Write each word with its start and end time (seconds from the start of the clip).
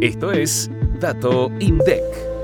Esto 0.00 0.30
es 0.30 0.70
Dato 1.00 1.50
INDEC. 1.58 2.35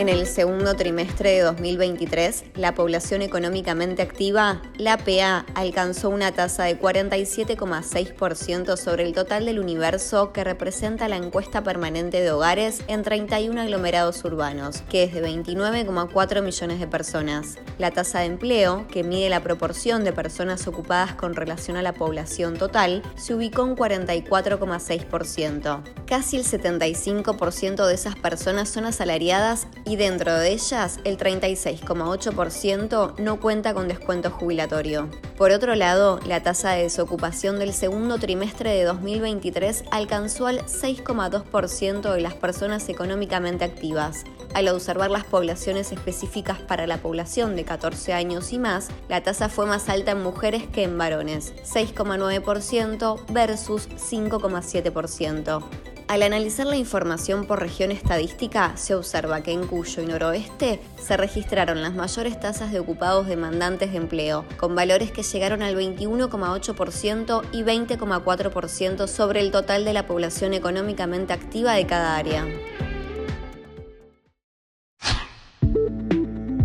En 0.00 0.08
el 0.08 0.26
segundo 0.26 0.74
trimestre 0.76 1.32
de 1.32 1.40
2023, 1.40 2.44
la 2.54 2.74
población 2.74 3.20
económicamente 3.20 4.00
activa, 4.00 4.62
la 4.78 4.96
PA, 4.96 5.44
alcanzó 5.54 6.08
una 6.08 6.32
tasa 6.32 6.64
de 6.64 6.80
47,6% 6.80 8.78
sobre 8.78 9.02
el 9.02 9.12
total 9.12 9.44
del 9.44 9.58
universo 9.58 10.32
que 10.32 10.42
representa 10.42 11.06
la 11.06 11.18
encuesta 11.18 11.62
permanente 11.62 12.22
de 12.22 12.32
hogares 12.32 12.82
en 12.88 13.02
31 13.02 13.60
aglomerados 13.60 14.24
urbanos, 14.24 14.80
que 14.88 15.02
es 15.02 15.12
de 15.12 15.22
29,4 15.22 16.42
millones 16.42 16.80
de 16.80 16.86
personas. 16.86 17.58
La 17.76 17.90
tasa 17.90 18.20
de 18.20 18.24
empleo, 18.24 18.86
que 18.88 19.04
mide 19.04 19.28
la 19.28 19.42
proporción 19.42 20.02
de 20.02 20.14
personas 20.14 20.66
ocupadas 20.66 21.14
con 21.14 21.34
relación 21.34 21.76
a 21.76 21.82
la 21.82 21.92
población 21.92 22.56
total, 22.56 23.02
se 23.16 23.34
ubicó 23.34 23.66
en 23.66 23.76
44,6%. 23.76 25.82
Casi 26.06 26.38
el 26.38 26.44
75% 26.44 27.86
de 27.86 27.92
esas 27.92 28.16
personas 28.16 28.70
son 28.70 28.86
asalariadas 28.86 29.66
y 29.89 29.89
dentro 29.96 30.34
de 30.34 30.52
ellas 30.52 30.98
el 31.04 31.16
36,8% 31.16 33.18
no 33.18 33.40
cuenta 33.40 33.74
con 33.74 33.88
descuento 33.88 34.30
jubilatorio. 34.30 35.08
Por 35.36 35.52
otro 35.52 35.74
lado, 35.74 36.20
la 36.26 36.42
tasa 36.42 36.72
de 36.72 36.82
desocupación 36.82 37.58
del 37.58 37.72
segundo 37.72 38.18
trimestre 38.18 38.72
de 38.72 38.84
2023 38.84 39.84
alcanzó 39.90 40.46
al 40.46 40.60
6,2% 40.66 42.12
de 42.12 42.20
las 42.20 42.34
personas 42.34 42.88
económicamente 42.88 43.64
activas. 43.64 44.24
Al 44.52 44.68
observar 44.68 45.10
las 45.10 45.24
poblaciones 45.24 45.92
específicas 45.92 46.58
para 46.58 46.86
la 46.86 46.98
población 46.98 47.56
de 47.56 47.64
14 47.64 48.12
años 48.12 48.52
y 48.52 48.58
más, 48.58 48.88
la 49.08 49.22
tasa 49.22 49.48
fue 49.48 49.66
más 49.66 49.88
alta 49.88 50.12
en 50.12 50.22
mujeres 50.22 50.66
que 50.66 50.82
en 50.82 50.98
varones, 50.98 51.54
6,9% 51.64 53.32
versus 53.32 53.88
5,7%. 53.88 55.89
Al 56.10 56.24
analizar 56.24 56.66
la 56.66 56.76
información 56.76 57.44
por 57.44 57.60
región 57.60 57.92
estadística, 57.92 58.76
se 58.76 58.96
observa 58.96 59.44
que 59.44 59.52
en 59.52 59.64
Cuyo 59.68 60.02
y 60.02 60.06
Noroeste 60.06 60.80
se 60.96 61.16
registraron 61.16 61.82
las 61.82 61.94
mayores 61.94 62.40
tasas 62.40 62.72
de 62.72 62.80
ocupados 62.80 63.28
demandantes 63.28 63.92
de 63.92 63.98
empleo, 63.98 64.44
con 64.56 64.74
valores 64.74 65.12
que 65.12 65.22
llegaron 65.22 65.62
al 65.62 65.76
21,8% 65.76 67.42
y 67.52 67.62
20,4% 67.62 69.06
sobre 69.06 69.38
el 69.38 69.52
total 69.52 69.84
de 69.84 69.92
la 69.92 70.08
población 70.08 70.52
económicamente 70.52 71.32
activa 71.32 71.74
de 71.74 71.86
cada 71.86 72.16
área. 72.16 72.44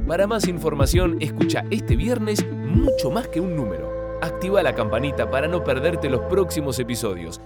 Para 0.07 0.25
más 0.25 0.47
información, 0.47 1.17
escucha 1.19 1.66
este 1.69 1.95
viernes 1.95 2.43
mucho 2.51 3.11
más 3.11 3.27
que 3.27 3.41
un 3.41 3.55
número. 3.55 4.17
Activa 4.23 4.63
la 4.63 4.73
campanita 4.73 5.29
para 5.29 5.47
no 5.47 5.63
perderte 5.63 6.09
los 6.09 6.21
próximos 6.21 6.79
episodios 6.79 7.39